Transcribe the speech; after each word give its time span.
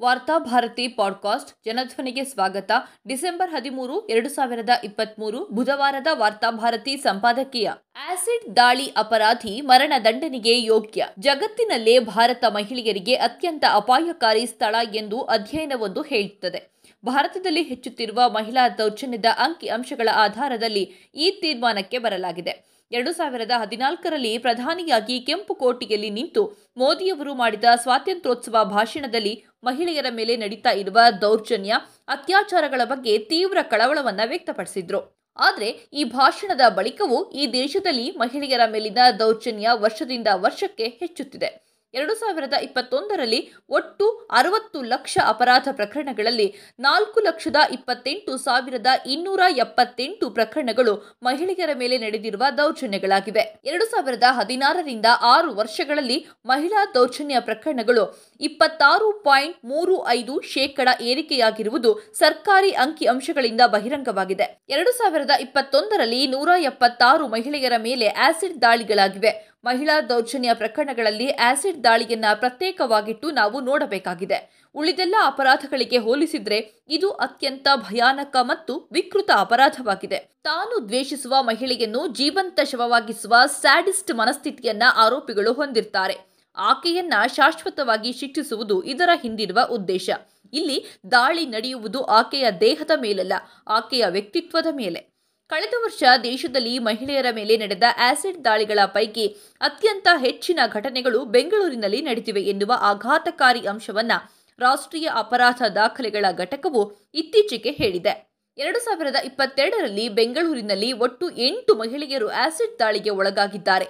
Varthabharati 0.00 0.88
podcast 0.88 1.52
ಜನಧ್ವನಿಗೆ 1.64 2.24
ಸ್ವಾಗತ. 2.24 2.70
December 3.08 3.50
ಹದಿಮೂರು, 3.50 4.06
ಎರಡು 4.08 4.28
ಸಾವಿರದ 4.28 4.68
ಇಪ್ಪತ್ಮೂರು, 4.84 5.44
ಬುಧವಾರದ 5.44 6.06
ವಾರ್ತಾಭಾರತಿ 6.12 6.96
ಸಂಪಾದಕೀಯ. 6.96 7.70
ಆಸಿಡ್ 8.08 8.56
ದಾಳಿ 8.56 8.86
ಅಪರಾಧಿ 8.96 9.60
ಮರಣ 9.60 9.92
ದಂಡನೆಗೆ 10.04 10.62
ಯೋಗ್ಯ. 10.62 11.08
ಜಗತ್ತಿನಲ್ಲೇ 11.18 11.98
ಭಾರತ 11.98 12.44
ಮಹಿಳೆಯರಿಗೆ 12.48 13.14
ಅತ್ಯಂತ 13.14 13.64
ಅಪಾಯಕಾರಿ 13.72 14.46
ಸ್ಥಳ 14.46 14.74
ಎಂದು 14.94 15.20
ಅಧ್ಯಯನವೊಂದು 15.20 16.02
ಹೇಳುತ್ತದೆ. 16.02 16.62
ಭಾರತದಲ್ಲಿ 17.04 17.62
ಹೆಚ್ಚುತ್ತಿರುವ 17.62 18.30
ಮಹಿಳಾ 18.30 18.68
ದೌರ್ಜನ್ಯದ 18.68 19.26
ಅಂಕಿ 19.38 19.68
ಅಂಶಗಳ 19.68 20.08
ಆಧಾರದಲ್ಲಿ 20.12 21.10
ಈ 21.14 21.30
ತೀರ್ಮಾನಕ್ಕೆ 21.30 21.98
ಬರಲಾಗಿದೆ. 21.98 22.77
ಎರಡು 22.92 23.12
ಸಾವಿರದ 23.12 23.50
ಹದಿನಾಲ್ಕರಲ್ಲಿ 23.56 24.38
ಪ್ರಧಾನಿಯಾಗಿ 24.38 25.20
ಕೆಂಪು 25.20 25.54
ಕೋಟೆಯಲ್ಲಿ 25.54 26.10
ನಿಂತು 26.10 26.42
ಮೋದಿಯವರು 26.76 27.34
ಮಾಡಿದ 27.34 27.64
ಸ್ವಾತಂತ್ರ್ಯೋತ್ಸವ 27.82 28.56
ಭಾಷಣದಲ್ಲಿ 28.64 29.44
ಮಹಿಳೆಯರ 29.64 30.06
ಮೇಲೆ 30.10 30.36
ನಡೀತಾ 30.36 30.70
ಇರುವ 30.70 30.98
ದೌರ್ಜನ್ಯ, 31.20 31.74
ಅತ್ಯಾಚಾರಗಳ 32.08 32.80
ಬಗ್ಗೆ 32.84 33.18
ತೀವ್ರ 33.18 33.58
ಕಳವಳವನ್ನು 33.62 34.28
ವ್ಯಕ್ತಪಡಿಸಿದ್ರು. 34.28 35.00
ಆದರೆ 35.36 35.68
ಈ 35.92 36.04
ಭಾಷಣದ 36.04 36.60
ಬಳಿಕವೂ 36.68 37.30
ಈ 37.30 37.52
ದೇಶದಲ್ಲಿ 37.52 38.10
ಮಹಿಳೆಯರ 38.10 38.60
ಮೇಲಿನ 38.66 38.98
ದೌರ್ಜನ್ಯ 39.18 39.68
ವರ್ಷದಿಂದ 39.74 40.28
ವರ್ಷಕ್ಕೆ 40.34 40.86
ಹೆಚ್ಚುತ್ತಿದೆ. 41.00 41.67
ಎರಡು 41.94 42.14
ಸಾವಿರದ 42.14 42.52
ಇಪ್ಪತ್ತೊಂದರಲ್ಲಿ 42.62 43.38
ಒಟ್ಟು 43.70 44.06
ಅರವತ್ತು 44.30 44.82
ಲಕ್ಷ 44.82 45.18
ಅಪರಾಧ 45.26 45.68
ಪ್ರಕರಣಗಳಲ್ಲಿ 45.72 46.54
ನಾಲ್ಕು 46.80 47.20
ಲಕ್ಷದ 47.20 47.56
ಇಪ್ಪತ್ತೆಂಟು 47.72 48.36
ಸಾವಿರದ 48.36 48.86
ಇನ್ನೂರ 49.06 49.40
ಎಪ್ಪತ್ತೆಂಟು 49.56 50.30
ಪ್ರಕರಣಗಳು 50.30 51.16
ಮಹಿಳೆಯರ 51.22 51.70
ಮೇಲೆ 51.74 51.98
ನಡೆದಿರುವ 51.98 52.42
ದೌರ್ಜನ್ಯಗಳಾಗಿವೆ. 52.56 53.40
ಎರಡು 53.64 53.84
ಸಾವಿರದ 53.84 54.22
ಹದಿನಾರರಿಂದ 54.30 55.06
ಆರು 55.22 55.54
ವರ್ಷಗಳಲ್ಲಿ 55.54 56.26
ಮಹಿಳಾ 56.46 56.84
ದೌರ್ಜನ್ಯ 56.94 57.40
ಪ್ರಕರಣಗಳು 57.40 58.04
ಇಪ್ಪತ್ತಾರು 58.40 59.12
ಪಾಯಿಂಟ್ 59.12 59.58
ಮೂರು 59.64 60.08
ಐದು 60.08 60.40
ಶೇಕಡ 60.40 60.88
ಏರಿಕೆಯಾಗಿರುವುದು 61.00 61.92
ಸರ್ಕಾರಿ 62.14 62.70
ಅಂಕಿ 62.70 63.06
ಅಂಶಗಳಿಂದ 63.06 63.60
ಬಹಿರಂಗವಾಗಿದೆ. 63.66 64.64
ಎರಡು 64.68 64.92
ಸಾವಿರದ 64.98 65.30
ಇಪ್ಪತ್ತೊಂದರಲ್ಲಿ 65.40 66.26
ನೂರ 66.26 66.48
ಎಪ್ಪತ್ತಾರು 66.60 67.26
ಮಹಿಳೆಯರ 67.28 67.72
ಮೇಲೆ 67.78 68.08
ಆಸಿಡ್ 68.08 68.62
ದಾಳಿಗಳಾಗಿವೆ. 68.62 69.57
ಮಹಿಳಾ 69.64 70.00
ದೌರ್ಜನ್ಯ 70.00 70.54
ಪ್ರಕರಣಗಳಲ್ಲಿ 70.54 71.30
ಆಸಿಡ್ 71.30 71.84
ದಾಳಿಯನ್ನ 71.84 72.24
ಪ್ರತ್ಯೇಕವಾಗಿಟ್ಟು 72.34 73.30
ನಾವು 73.30 73.60
ನೋಡಬೇಕಾಗಿದೆ. 73.60 74.64
ಉಳಿದೆಲ್ಲ 74.74 75.14
ಅಪರಾಧಗಳಿಗೆ 75.24 75.96
ಹೋಲಿಸಿದ್ರೆ 75.96 76.72
ಇದು 76.88 77.10
ಅತ್ಯಂತ 77.10 77.68
ಭಯಾನಕ 77.74 78.36
ಮತ್ತು 78.40 78.88
ವಿಕೃತ 78.92 79.30
ಅಪರಾಧವಾಗಿದೆ. 79.36 80.18
ತಾನು 80.44 80.88
ದ್ವೇಷಿಸುವ 80.88 81.34
ಮಹಿಳೆಯನ್ನು 81.40 82.06
ಜೀವಂತ 82.06 82.60
ಶವವಾಗಿಸುವ 82.64 83.34
ಸ್ಯಾಡಿಸ್ಟ್ 83.46 84.14
ಮನಸ್ಥಿತಿಯನ್ನ 84.14 84.82
ಆರೋಪಿಗಳು 84.96 85.52
ಹೊಂದಿರ್ತಾರೆ. 85.52 86.16
ಆಕೆಯನ್ನ 86.56 87.14
ಶಾಶ್ವತವಾಗಿ 87.36 88.12
ಶಿಕ್ಷಿಸುವುದು 88.12 88.82
ಇದರ 88.82 89.08
ಹಿಂದಿರುವ 89.22 89.58
ಉದ್ದೇಶ. 89.70 90.10
ಇಲ್ಲಿ 90.52 90.86
ದಾಳಿ 91.10 91.46
ನಡೆಯುವುದು 91.46 92.04
ಆಕೆಯ 92.04 92.50
ದೇಹದ 92.60 92.90
ಮೇಲಲ್ಲ, 93.00 93.32
ಆಕೆಯ 93.68 94.06
ವ್ಯಕ್ತಿತ್ವದ 94.08 94.66
ಮೇಲೆ. 94.70 95.17
ಕಳೆದ 95.50 95.74
ವರ್ಷ 95.84 96.02
ದೇಶದಲ್ಲಿ 96.22 96.78
ಮಹಿಳೆಯರ 96.78 97.26
ಮೇಲೆ 97.34 97.56
ನಡೆದ 97.56 97.82
ಆಸಿಡ್ 97.98 98.44
ದಾಳಿಗಳ 98.44 98.78
ಪೈಕಿ 98.86 99.36
ಅತ್ಯಂತ 99.60 100.08
ಹೆಚ್ಚಿನ 100.16 100.60
ಘಟನೆಗಳು 100.66 101.24
ಬೆಂಗಳೂರಿನಲ್ಲಿ 101.24 102.02
ನಡೆದಿವೆ 102.02 102.42
ಎನ್ನುವ 102.42 102.72
ಆಘಾತಕಾರಿ 102.80 103.60
ಅಂಶವನ್ನ 103.66 104.12
ರಾಷ್ಟ್ರೀಯ 104.58 105.08
ಅಪರಾಧ 105.14 105.62
ದಾಖಲೆಗಳ 105.74 106.26
ಘಟಕವು 106.32 106.82
ಇತ್ತೀಚೆಗೆ 107.14 107.70
ಹೇಳಿದೆ. 107.70 108.28
ಎರಡು 108.58 108.78
ಸಾವಿರದ 108.78 109.16
ಇಪ್ಪತ್ತೆರಡರಲ್ಲಿ 109.24 110.08
ಬೆಂಗಳೂರಿನಲ್ಲಿ 110.08 110.92
ಒಟ್ಟು 110.92 111.30
ಎಂಟು 111.30 111.74
ಮಹಿಳೆಯರು 111.74 112.28
ಆಸಿಡ್ 112.28 112.78
ದಾಳಿಗೆ 112.78 113.10
ಒಳಗಾಗಿದ್ದಾರೆ. 113.10 113.86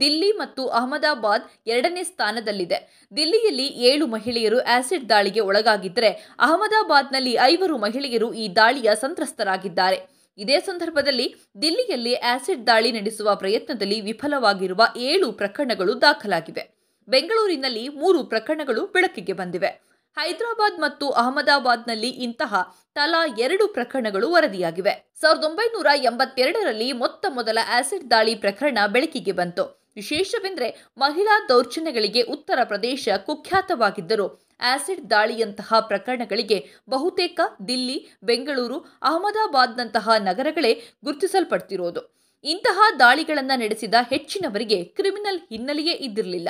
ದಿಲ್ಲಿ 0.00 0.32
ಮತ್ತು 0.32 0.66
ಅಹಮದಾಬಾದ್ 0.68 1.42
ಎರಡನೇ 1.66 2.02
ಸ್ಥಾನದಲ್ಲಿದೆ. 2.02 3.08
ದಿಲ್ಲಿಯಲ್ಲಿ 3.16 3.66
ಏಳು 3.66 4.06
ಮಹಿಳೆಯರು 4.06 4.60
ಆಸಿಡ್ 4.60 5.08
ದಾಳಿಗೆ 5.08 5.40
ಒಳಗಾಗಿದ್ದರೆ 5.40 6.10
ಅಹಮದಾಬಾದ್ನಲ್ಲಿ 6.40 7.32
ಐವರು 7.32 7.78
ಮಹಿಳೆಯರು 7.78 8.34
ಈ 8.34 8.54
ದಾಳಿಯ 8.56 8.90
ಸಂತ್ರಸ್ತರಾಗಿದ್ದಾರೆ. 8.94 10.11
ಇದೇ 10.38 10.60
ಸಂದರ್ಭದಲ್ಲಿ 10.60 11.34
ದಿಲ್ಲಿಯಲ್ಲಿ 11.62 12.14
ಆಸಿಡ್ 12.14 12.66
ದಾಳಿ 12.66 12.92
ನಡೆಸುವ 12.92 13.36
ಪ್ರಯತ್ನದಲ್ಲಿ 13.36 14.00
ವಿಫಲವಾಗಿರುವ 14.00 14.82
ಏಳು 14.96 15.32
ಪ್ರಕರಣಗಳು 15.32 16.00
ದಾಖಲಾಗಿವೆ 16.00 16.74
ಬೆಂಗಳೂರಿನಲ್ಲಿ 17.08 17.88
ಮೂರು 17.88 18.24
ಪ್ರಕರಣಗಳು 18.24 18.86
ಬೆಳಕಿಗೆ 18.86 19.32
ಬಂದಿವೆ. 19.32 19.68
ಹೈದರಾಬಾದ್ 20.16 20.80
ಮತ್ತು 20.80 21.10
ಅಹಮದಾಬಾದ್ನಲ್ಲಿ 21.10 22.08
ಇಂತಹ 22.08 22.54
ತಲಾ 22.94 23.26
ಎರಡು 23.38 23.68
ಪ್ರಕರಣಗಳು 23.68 24.30
ವರದಿಯಾಗಿವೆ. 24.30 25.12
ಸಾವಿರದ 25.20 25.44
ಒಂಬೈನೂರ 25.44 25.86
ಎಂಬತ್ತೆರಡರಲ್ಲಿ 25.96 26.92
ಮೊತ್ತ 26.92 27.26
ಮೊದಲ 27.28 27.58
ಆಸಿಡ್ 27.68 28.10
ದಾಳಿ 28.10 28.34
ಪ್ರಕರಣ 28.34 28.78
ಬೆಳಕಿಗೆ 28.86 29.32
ಬಂತು. 29.32 29.82
ವಿಶೇಷವೆಂದರೆ 29.96 30.84
ಮಹಿಳಾ 30.98 31.46
ದೌರ್ಜನ್ಯಗಳಿಗೆ 31.48 32.22
ಉತ್ತರ 32.22 32.58
ಪ್ರದೇಶ 32.64 33.08
ಕುಖ್ಯಾತವಾಗಿದ್ದರೂ 33.16 34.51
ಆಸಿಡ್ 34.62 35.10
ದಾಳಿಯಂತಹ 35.10 35.80
ಪ್ರಕರಣಗಳಿಗೆ 35.80 36.70
ಬಹುತೇಕ 36.88 37.40
ದಿಲ್ಲಿ, 37.68 38.08
ಬೆಂಗಳೂರು, 38.22 38.78
ಅಹಮದಾಬಾದ್ನಂತಹ 38.78 40.10
ನಗರಗಳೇ 40.18 40.82
ಗುರುತಿಸಲ್ಪಡ್ತಿರೋದು. 41.04 42.14
ಇಂತಹ 42.44 42.82
ದಾಳಿಗಳನ್ನು 42.98 43.58
ನಡೆಸಿದ 43.58 43.94
ಹೆಚ್ಚಿನವರಿಗೆ 44.10 44.84
ಕ್ರಿಮಿನಲ್ 44.84 45.40
ಹಿನ್ನೆಲೆಯೇ 45.50 45.92
ಇದ್ದಿರಲಿಲ್ಲ. 45.92 46.48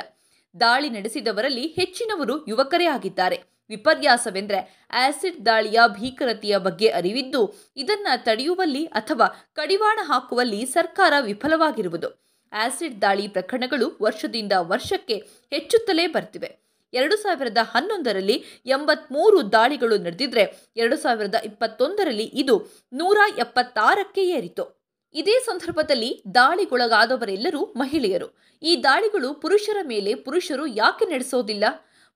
ದಾಳಿ 0.59 0.89
ನಡೆಸಿದವರಲ್ಲಿ 0.89 1.67
ಹೆಚ್ಚಿನವರು 1.67 2.47
ಯುವಕರೇ 2.47 2.85
ಆಗಿದ್ದಾರೆ. 2.85 3.43
ವಿಪರ್ಯಾಸವೆಂದರೆ 3.69 4.87
ಆಸಿಡ್ 4.91 5.45
ದಾಳಿಯ 5.45 5.79
ಭೀಕರತೆಯ 5.87 6.57
ಬಗ್ಗೆ 6.57 6.87
ಅರಿವಿದ್ದು, 6.87 7.55
ಇದನ್ನು 7.75 8.23
ತಡೆಯುವಲ್ಲಿ 8.23 8.85
ಅಥವಾ 8.85 9.27
ಕಡಿವಾಣ 9.53 9.99
ಹಾಕುವಲ್ಲಿ 10.01 10.65
ಸರ್ಕಾರ 10.65 11.13
ವಿಫಲವಾಗಿರುವುದು. 11.21 12.23
ಆಸಿಡ್ 12.51 13.01
ದಾಳಿ 13.01 13.27
ಪ್ರಕರಣಗಳು 13.27 13.97
ವರ್ಷದಿಂದ 14.01 14.51
ವರ್ಷಕ್ಕೆ 14.59 15.15
ಹೆಚ್ಚುತ್ತಲೇ 15.53 16.07
ಬರ್ತಿವೆ. 16.07 16.62
ಎರಡು 16.93 17.15
ಸಾವಿರದ 17.15 17.57
ಹನ್ನೊಂದರಲ್ಲಿ 17.61 18.43
ಎಂಬತ್ಮೂರು 18.65 19.51
ದಾಳಿಗಳು 19.51 19.97
ನಡೆದಿದ್ರೆ 19.97 20.71
ಎರಡು 20.77 20.97
ಸಾವಿರದ 20.97 21.35
ಇಪ್ಪತ್ತೊಂದರಲ್ಲಿ 21.35 22.23
ಇದು 22.23 22.67
ನೂರ 22.93 23.17
ಎಪ್ಪತ್ತಾರಕ್ಕೆ 23.37 24.23
ಏರಿತು. 24.27 24.83
ಇದೇ 25.13 25.39
ಸಂದರ್ಭದಲ್ಲಿ 25.39 26.23
ದಾಳಿಗೊಳಗಾದವರೆಲ್ಲರೂ 26.35 27.65
ಮಹಿಳೆಯರು. 27.65 28.59
ಈ 28.63 28.83
ದಾಳಿಗಳು 28.83 29.33
ಪುರುಷರ 29.33 29.77
ಮೇಲೆ 29.83 30.15
ಪುರುಷರು 30.15 30.65
ಯಾಕೆ 30.65 31.05
ನಡೆಸೋದಿಲ್ಲ? 31.05 31.63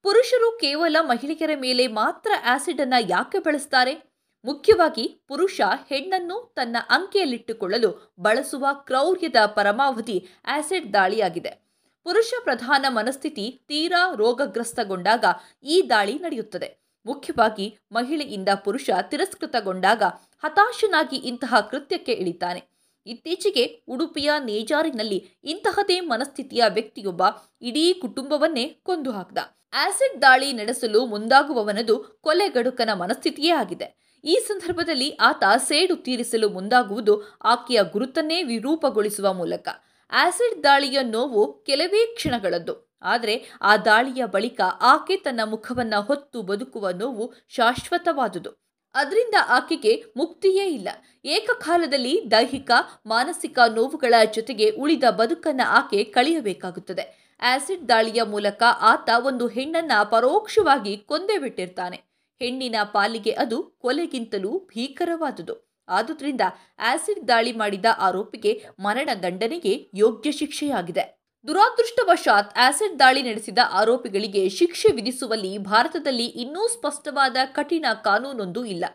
ಪುರುಷರು 0.04 0.58
ಕೇವಲ 0.58 0.96
ಮಹಿಳೆಯರ 1.02 1.52
ಮೇಲೆ 1.56 1.88
ಮಾತ್ರ 1.88 2.32
ಆಸಿಡ್ 2.46 2.82
ಅನ್ನ 2.82 2.94
ಯಾಕೆ 3.00 3.40
ಬಳಸ್ತಾರೆ? 3.40 4.08
ಮುಖ್ಯವಾಗಿ 4.46 5.26
ಪುರುಷ 5.28 5.62
ಹೆಣ್ಣನ್ನು 5.90 6.54
ತನ್ನ 6.56 6.78
ಅಂಕೆಯಲ್ಲಿಟ್ಟುಕೊಳ್ಳಲು 6.90 8.14
ಬಳಸುವ 8.20 8.68
ಕ್ರೌರ್ಯದ 8.74 9.36
ಪರಮಾವಧಿ 9.46 10.28
ಆಸಿಡ್ 10.46 10.94
ದಾಳಿಯಾಗಿದೆ. 10.94 11.67
ಪುರುಷ 12.08 12.34
ಪ್ರಧಾನ 12.44 12.86
ಮನಸ್ಥಿತಿ 12.90 13.62
ತೀರಾ 13.68 14.14
ರೋಗಗ್ರಸ್ತಗೊಂಡಾಗ 14.16 15.26
ಈ 15.64 15.84
ದಾಳಿ 15.90 16.14
ನಡೆಯುತ್ತದೆ. 16.14 16.92
ಮುಖ್ಯವಾಗಿ 17.06 17.78
ಮಹಿಳೆಯಿಂದ 17.92 18.50
ಪುರುಷ 18.66 18.90
ತಿರಸ್ಕೃತಗೊಂಡಾಗ 19.02 20.04
ಹತಾಶನಾಗಿ 20.44 21.16
ಇಂತಹ 21.16 21.56
ಕೃತ್ಯಕ್ಕೆ 21.72 22.12
ಇಳಿತಾನೆ. 22.12 22.64
ಇತ್ತೀಚೆಗೆ 23.06 23.84
ಉಡುಪಿಯ 23.88 24.32
ನೇಜಾರಿನಲ್ಲಿ 24.46 25.20
ಇಂತಹದೇ 25.44 26.00
ಮನಸ್ಥಿತಿಯ 26.00 26.64
ವ್ಯಕ್ತಿಯೊಬ್ಬ 26.68 27.24
ಇಡೀ 27.62 27.94
ಕುಟುಂಬವನ್ನೇ 27.94 28.66
ಕೊಂದು 28.84 29.12
ಹಾಕ್ದ. 29.12 29.38
ಆಸಿಡ್ 29.74 30.22
ದಾಳಿ 30.22 30.54
ನಡೆಸಲು 30.54 31.06
ಮುಂದಾಗುವವನದು 31.06 32.20
ಕೊಲೆಗಡುಕನ 32.22 32.90
ಮನಸ್ಥಿತಿಯೇ 32.94 33.52
ಆಗಿದೆ. 33.52 34.20
ಈ 34.24 34.36
ಸಂದರ್ಭದಲ್ಲಿ 34.48 35.10
ಆತ 35.12 35.44
ಸೇಡು 35.58 35.96
ತೀರಿಸಲು 35.96 36.50
ಮುಂದಾಗುವುದು 36.50 37.38
ಆಕೆಯ 37.44 37.84
ಗುರುತನ್ನೇ 37.92 38.44
ವಿರೂಪಗೊಳಿಸುವ 38.44 39.34
ಮೂಲಕ. 39.34 39.68
ಆಸಿಡ್ 40.10 40.64
ದಾಳಿಯ 40.64 41.00
ನೋವು 41.04 41.64
ಕೆಲವೇ 41.64 42.14
ಕ್ಷಣಗಳದ್ದು. 42.16 42.98
ಆದರೆ 43.02 43.46
ಆ 43.62 43.78
ದಾಳಿಯ 43.78 44.26
ಬಳಿಕ 44.26 44.62
ಆಕೆ 44.82 45.16
ತನ್ನ 45.16 45.42
ಮುಖವನ್ನ 45.46 45.94
ಹೊತ್ತು 45.96 46.42
ಬದುಕುವ 46.42 46.90
ನೋವು 46.90 47.34
ಶಾಶ್ವತವಾದುದು. 47.48 48.68
ಅದರಿಂದ 48.94 49.36
ಆಕೆಗೆ 49.48 50.04
ಮುಕ್ತಿಯೇ 50.18 50.66
ಇಲ್ಲ. 50.66 50.90
ಏಕಕಾಲದಲ್ಲಿ 51.26 52.32
ದೈಹಿಕ, 52.32 52.72
ಮಾನಸಿಕ 53.06 53.60
ನೋವುಗಳ 53.76 54.14
ಜೊತೆಗೆ 54.34 54.70
ಉಳಿದ 54.70 55.04
ಬದುಕನ್ನ 55.10 55.62
ಆಕೆ 55.68 56.04
ಕಳೆಯಬೇಕಾಗುತ್ತದೆ. 56.04 57.36
ಆಸಿಡ್ 57.42 57.90
ದಾಳಿಯ 57.90 58.24
ಮೂಲಕ 58.24 58.64
ಆತ 58.80 59.10
ಒಂದು 59.26 59.48
ಹೆಣ್ಣನ್ನ 59.48 59.92
ಪರೋಕ್ಷವಾಗಿ 60.04 60.98
ಕೊಂದೇ 60.98 61.38
ಬಿಟ್ಟಿರ್ತಾನೆ. 61.38 61.98
ಹೆಣ್ಣಿನ 62.40 62.76
ಪಾಲಿಗೆ 62.84 63.32
ಅದು 63.32 63.64
ಕೊಲೆಗಿಂತಲೂ 63.64 64.60
ಭೀಕರವಾದುದು. 64.60 65.67
ಆದುದರಿಂದ 65.88 66.42
ಆಸಿಡ್ 66.80 67.28
ದಾಳಿ 67.28 67.52
ಮಾಡಿದ 67.52 67.86
ಆರೋಪಿಗೆ 67.98 68.66
ಮರಣ 68.80 69.10
ದಂಡನೆಗೆ 69.24 69.92
ಯೋಗ್ಯ 69.94 70.32
ಶಿಕ್ಷೆಯಾಗಿದೆ. 70.32 71.18
ದುರಾದೃಷ್ಟವಶಾತ್ 71.48 72.58
ಆಸಿಡ್ 72.58 73.00
ದಾಳಿ 73.00 73.22
ನಡೆಸಿದ 73.22 73.58
ಆರೋಪಿಗಳಿಗೆ 73.72 74.50
ಶಿಕ್ಷೆ 74.50 74.92
ವಿಧಿಸುವಲ್ಲಿ 74.92 75.58
ಭಾರತದಲ್ಲಿ 75.58 76.26
ಇನ್ನೂ 76.26 76.68
ಸ್ಪಷ್ಟವಾದ 76.68 77.38
ಕಠಿಣ 77.46 77.86
ಕಾನೂನೊಂದು 78.04 78.66
ಇಲ್ಲ. 78.66 78.86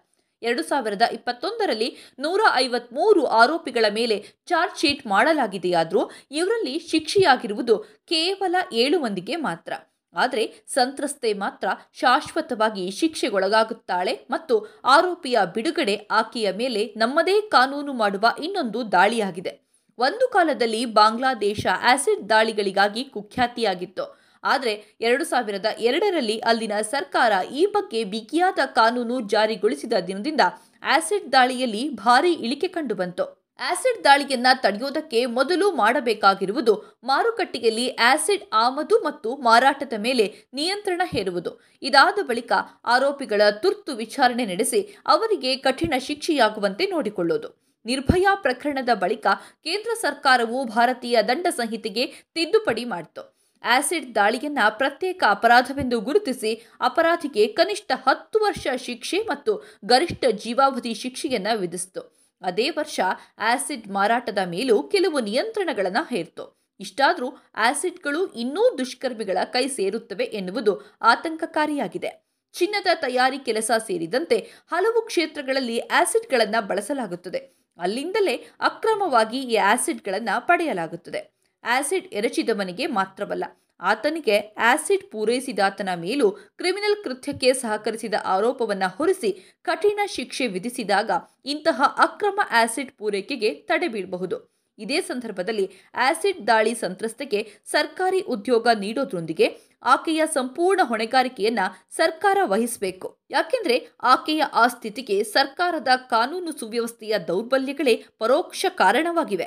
ಎರಡು 0.42 0.62
ಸಾವಿರದ 0.62 1.02
ಇಪ್ಪತ್ತೊಂದರಲ್ಲಿ 1.12 1.96
ನೂರ 2.18 2.40
ಐವತ್ಮೂರು 2.54 3.26
ಆರೋಪಿಗಳ 3.26 3.84
ಮೇಲೆ 3.90 4.24
ಚಾರ್ಜ್ 4.46 4.80
ಶೀಟ್ 4.80 5.06
ಮಾಡಲಾಗಿದೆಯಾದರೂ 5.06 6.10
ಇವರಲ್ಲಿ 6.30 6.78
ಶಿಕ್ಷೆಯಾಗಿರುವುದು 6.78 7.78
ಕೇವಲ 7.78 8.56
ಏಳು 8.72 8.98
ಮಂದಿಗೆ 9.00 9.36
ಮಾತ್ರ. 9.36 9.91
ಆದರೆ 10.14 10.64
ಸಂತ್ರಸ್ತೆ 10.66 11.32
ಮಾತ್ರ 11.32 11.68
ಶಾಶ್ವತವಾಗಿ 11.92 12.90
ಶಿಕ್ಷೆಗೊಳಗಾಗುತ್ತಾಳೆ 12.90 14.26
ಮತ್ತು 14.30 14.80
ಆರೋಪಿಯ 14.84 15.38
ಬಿಡುಗಡೆ 15.54 16.06
ಆಕೆಯ 16.10 16.52
ಮೇಲೆ 16.52 16.94
ನಮ್ಮದೇ 16.96 17.40
ಕಾನೂನು 17.40 17.92
ಮಾಡುವ 17.92 18.24
ಇನ್ನೊಂದು 18.42 18.92
ದಾಳಿಯಾಗಿದೆ. 18.92 19.60
ಒಂದು 19.98 20.28
ಕಾಲದಲ್ಲಿ 20.28 20.84
ಬಾಂಗ್ಲಾದೇಶ 20.86 21.66
ಆಸಿಡ್ 21.82 22.28
ದಾಳಿಗಳಿಗಾಗಿ 22.28 23.04
ಕುಖ್ಯಾತಿಯಾಗಿತ್ತು. 23.04 24.22
ಆದರೆ 24.44 24.96
ಎರಡು 25.00 25.24
ಸಾವಿರದ 25.24 25.66
ಎರಡರಲ್ಲಿ 25.78 26.38
ಅಲ್ಲಿನ 26.38 26.72
ಸರ್ಕಾರ 26.80 27.32
ಈ 27.52 27.66
ಬಗ್ಗೆ 27.66 28.04
ಬಿಗಿಯಾದ 28.04 28.58
ಕಾನೂನು 28.74 29.20
ಜಾರಿಗೊಳಿಸಿದ 29.20 29.92
ದಿನದಿಂದ 29.92 30.40
ಆಸಿಡ್ 30.82 31.32
ದಾಳಿಯಲ್ಲಿ 31.32 31.94
ಭಾರೀ 31.94 32.32
ಇಳಿಕೆ 32.32 32.68
ಕಂಡುಬಂತು 32.68 33.41
ಆಸಿಡ್ 33.58 34.04
ದಾಳಿಯನ್ನ 34.04 34.46
ತಡೆಯುವುದಕ್ಕೆ 34.54 35.26
ಮೊದಲು 35.26 35.72
ಮಾಡಬೇಕಾಗಿರುವುದು 35.72 36.98
ಮಾರುಕಟ್ಟೆಯಲ್ಲಿ 37.04 37.88
ಆಸಿಡ್ 37.88 38.42
ಆಮದು 38.52 38.98
ಮತ್ತು 38.98 39.36
ಮಾರಾಟದ 39.36 39.92
ಮೇಲೆ 39.98 40.34
ನಿಯಂತ್ರಣ 40.54 41.02
ಹೇರುವುದು. 41.04 41.60
ಇದಾದ 41.82 42.22
ಬಳಿಕ 42.22 42.52
ಆರೋಪಿಗಳ 42.84 43.42
ತುರ್ತು 43.50 43.92
ವಿಚಾರಣೆ 43.92 44.46
ನಡೆಸಿ 44.46 45.02
ಅವರಿಗೆ 45.06 45.56
ಕಠಿಣ 45.56 45.94
ಶಿಕ್ಷೆಯಾಗುವಂತೆ 45.98 46.86
ನೋಡಿಕೊಳ್ಳುವುದು. 46.86 47.62
ನಿರ್ಭಯಾ 47.86 48.34
ಪ್ರಕರಣದ 48.34 48.88
ಬಳಿಕ 48.94 49.26
ಕೇಂದ್ರ 49.64 49.90
ಸರ್ಕಾರವು 50.00 50.64
ಭಾರತೀಯ 50.64 51.22
ದಂಡ 51.22 51.46
ಸಂಹಿತೆಗೆ 51.50 52.06
ತಿದ್ದುಪಡಿ 52.06 52.84
ಮಾಡಿತು. 52.84 53.42
ಆಸಿಡ್ 53.64 54.14
ದಾಳಿಯನ್ನ 54.14 54.58
ಪ್ರತ್ಯೇಕ 54.68 55.24
ಅಪರಾಧವೆಂದು 55.28 56.00
ಗುರುತಿಸಿ 56.00 56.68
ಅಪರಾಧಿಗೆ 56.80 57.46
ಕನಿಷ್ಠ 57.46 57.92
ಹತ್ತು 57.94 58.38
ವರ್ಷ 58.38 58.66
ಶಿಕ್ಷೆ 58.76 59.18
ಮತ್ತು 59.18 59.78
ಗರಿಷ್ಠ 59.84 60.24
ಜೀವಾವಧಿ 60.30 60.94
ಶಿಕ್ಷೆಯನ್ನ 60.94 61.46
ವಿಧಿಸಿತು. 61.56 62.21
ಅದೇ 62.42 62.70
ವರ್ಷ 62.70 63.00
ಆಸಿಡ್ 63.38 63.88
ಮಾರಾಟದ 63.88 64.38
ಮೇಲೂ 64.46 64.82
ಕೆಲವು 64.82 65.20
ನಿಯಂತ್ರಣಗಳನ್ನು 65.20 66.06
ಹೇರ್ತು. 66.08 66.62
ಇಷ್ಟಾದರೂ 66.80 67.36
ಆಸಿಡ್ಗಳು 67.54 68.26
ಇನ್ನೂ 68.26 68.78
ದುಷ್ಕರ್ಮಿಗಳ 68.78 69.38
ಕೈ 69.44 69.68
ಸೇರುತ್ತವೆ 69.68 70.24
ಎನ್ನುವುದು 70.24 70.96
ಆತಂಕಕಾರಿಯಾಗಿದೆ. 71.02 72.32
ಚಿನ್ನದ 72.52 72.86
ತಯಾರಿ 72.94 73.38
ಕೆಲಸ 73.38 73.70
ಸೇರಿದಂತೆ 73.86 74.38
ಹಲವು 74.70 75.06
ಕ್ಷೇತ್ರಗಳಲ್ಲಿ 75.06 75.78
ಆಸಿಡ್ಗಳನ್ನು 75.78 76.66
ಬಳಸಲಾಗುತ್ತದೆ. 76.66 77.38
ಅಲ್ಲಿಂದಲೇ 77.78 78.36
ಅಕ್ರಮವಾಗಿ 78.60 79.38
ಈ 79.42 79.56
ಆಸಿಡ್ಗಳನ್ನು 79.56 80.46
ಪಡೆಯಲಾಗುತ್ತದೆ. 80.46 81.32
ಆಸಿಡ್ 81.64 82.14
ಎರಚಿದವನಿಗೆ 82.14 82.86
ಮಾತ್ರವಲ್ಲ 82.86 83.44
ಆತನಿಗೆ 83.80 84.38
ಆಸಿಡ್ 84.58 85.10
ಪೂರೈಸಿದಾತನ 85.10 85.88
ಮೇಲೂ 85.94 86.30
ಕ್ರಿಮಿನಲ್ 86.30 87.04
ಕೃತ್ಯಕ್ಕೆ 87.04 87.52
ಸಹಕರಿಸಿದ 87.52 88.14
ಆರೋಪವನ್ನು 88.24 88.88
ಹೊರಿಸಿ 88.96 89.30
ಕಠಿಣ 89.62 90.00
ಶಿಕ್ಷೆ 90.06 90.46
ವಿಧಿಸಿದಾಗ 90.46 91.10
ಇಂತಹ 91.44 91.82
ಅಕ್ರಮ 91.98 92.40
ಆಸಿಡ್ 92.50 92.92
ಪೂರೈಕೆಗೆ 92.92 93.54
ತಡೆ 93.54 93.88
ಬೀಳಬಹುದು. 93.88 94.52
ಇದೇ 94.78 95.00
ಸಂದರ್ಭದಲ್ಲಿ 95.00 95.70
ಆಸಿಡ್ 95.94 96.46
ದಾಳಿ 96.46 96.74
ಸಂತ್ರಸ್ತೆಗೆ 96.74 97.40
ಸರ್ಕಾರಿ 97.64 98.20
ಉದ್ಯೋಗ 98.20 98.68
ನೀಡೋದ್ರೊಂದಿಗೆ 98.80 99.46
ಆಕೆಯ 99.82 100.22
ಸಂಪೂರ್ಣ 100.34 100.80
ಹೊಣೆಗಾರಿಕೆಯನ್ನ 100.84 101.58
ಸರ್ಕಾರ 101.90 102.38
ವಹಿಸಬೇಕು. 102.44 103.08
ಯಾಕೆಂದ್ರೆ 103.30 103.76
ಆಕೆಯ 104.02 104.42
ಆ 104.52 104.66
ಸ್ಥಿತಿಗೆ 104.66 105.24
ಸರ್ಕಾರದ 105.24 105.88
ಕಾನೂನು 106.10 106.52
ಸುವ್ಯವಸ್ಥೆಯ 106.60 107.18
ದೌರ್ಬಲ್ಯಗಳೇ 107.18 108.04
ಪರೋಕ್ಷ 108.18 108.66
ಕಾರಣವಾಗಿವೆ. 108.68 109.46